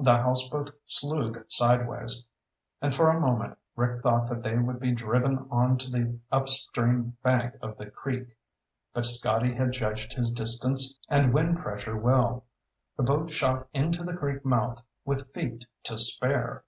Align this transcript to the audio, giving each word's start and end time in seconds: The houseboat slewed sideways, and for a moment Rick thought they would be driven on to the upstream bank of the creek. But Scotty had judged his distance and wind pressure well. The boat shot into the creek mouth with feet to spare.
The 0.00 0.16
houseboat 0.16 0.74
slewed 0.88 1.44
sideways, 1.46 2.26
and 2.82 2.92
for 2.92 3.08
a 3.08 3.20
moment 3.20 3.56
Rick 3.76 4.02
thought 4.02 4.26
they 4.42 4.58
would 4.58 4.80
be 4.80 4.90
driven 4.90 5.46
on 5.48 5.78
to 5.78 5.88
the 5.88 6.18
upstream 6.32 7.16
bank 7.22 7.54
of 7.62 7.78
the 7.78 7.86
creek. 7.88 8.36
But 8.92 9.06
Scotty 9.06 9.54
had 9.54 9.70
judged 9.70 10.12
his 10.14 10.32
distance 10.32 10.98
and 11.08 11.32
wind 11.32 11.60
pressure 11.60 11.96
well. 11.96 12.46
The 12.96 13.04
boat 13.04 13.30
shot 13.30 13.68
into 13.72 14.02
the 14.02 14.14
creek 14.16 14.44
mouth 14.44 14.82
with 15.04 15.32
feet 15.32 15.64
to 15.84 15.96
spare. 15.98 16.64